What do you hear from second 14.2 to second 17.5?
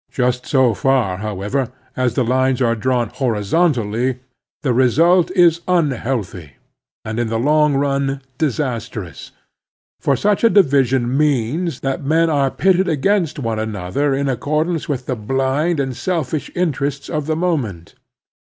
accordance with the blind and selfish interests of the